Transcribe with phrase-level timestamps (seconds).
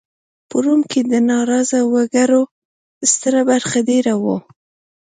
[0.49, 2.41] په روم کې د ناراضه وګړو
[3.11, 4.37] ستره برخه دېره وه